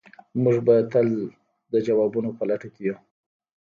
موږ 0.43 0.57
به 0.67 0.75
تل 0.91 1.07
د 1.71 1.73
ځوابونو 1.85 2.29
په 2.37 2.43
لټه 2.49 2.67
کې 2.73 2.81
یو. 2.89 2.97